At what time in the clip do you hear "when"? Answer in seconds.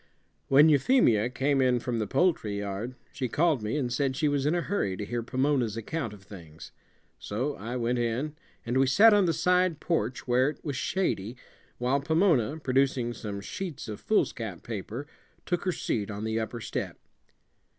0.47-0.67